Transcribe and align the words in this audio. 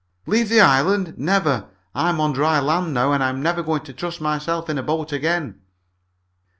"Leave 0.25 0.49
the 0.49 0.59
island? 0.59 1.13
Never! 1.19 1.67
I'm 1.93 2.19
on 2.19 2.33
dry 2.33 2.59
land 2.59 2.91
now, 2.91 3.11
and 3.11 3.23
I'm 3.23 3.39
never 3.43 3.61
going 3.61 3.83
to 3.83 3.93
trust 3.93 4.19
myself 4.19 4.67
in 4.67 4.79
a 4.79 4.81
boat 4.81 5.11
again." 5.11 5.61